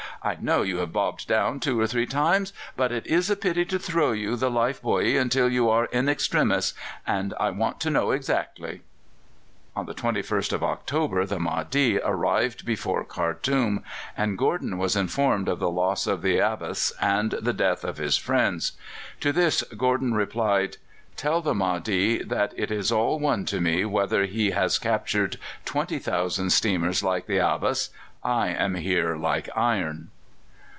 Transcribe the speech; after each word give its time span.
I 0.23 0.37
know 0.39 0.61
you 0.61 0.77
have 0.77 0.93
bobbed 0.93 1.27
down 1.27 1.59
two 1.59 1.79
or 1.79 1.87
three 1.87 2.05
times, 2.05 2.53
but 2.77 2.91
it 2.91 3.07
is 3.07 3.31
a 3.31 3.35
pity 3.35 3.65
to 3.65 3.79
throw 3.79 4.11
you 4.11 4.35
the 4.35 4.51
life 4.51 4.79
buoy 4.79 5.17
until 5.17 5.49
you 5.49 5.67
are 5.71 5.85
in 5.85 6.07
extremis, 6.07 6.75
and 7.07 7.33
I 7.39 7.49
want 7.49 7.79
to 7.79 7.89
know 7.89 8.11
exactly.'" 8.11 8.81
On 9.75 9.87
the 9.87 9.95
21st 9.95 10.53
of 10.53 10.61
October 10.61 11.25
the 11.25 11.39
Mahdi 11.39 11.99
arrived 11.99 12.67
before 12.67 13.03
Khartoum, 13.03 13.83
and 14.15 14.37
Gordon 14.37 14.77
was 14.77 14.95
informed 14.95 15.49
of 15.49 15.57
the 15.57 15.71
loss 15.71 16.05
of 16.05 16.21
the 16.21 16.37
Abbas 16.37 16.93
and 17.01 17.31
the 17.31 17.53
death 17.53 17.83
of 17.83 17.97
his 17.97 18.17
friends. 18.17 18.73
To 19.21 19.31
this 19.31 19.63
Gordon 19.75 20.13
replied: 20.13 20.77
"Tell 21.15 21.41
the 21.41 21.55
Mahdi 21.55 22.21
that 22.23 22.53
it 22.55 22.69
is 22.69 22.91
all 22.91 23.17
one 23.17 23.45
to 23.45 23.59
me 23.59 23.85
whether 23.85 24.25
he 24.27 24.51
has 24.51 24.77
captured 24.77 25.39
20,000 25.65 26.51
steamers 26.51 27.01
like 27.01 27.25
the 27.25 27.37
Abbas 27.39 27.89
I 28.23 28.49
am 28.49 28.75
here 28.75 29.15
like 29.17 29.49
iron." 29.55 30.09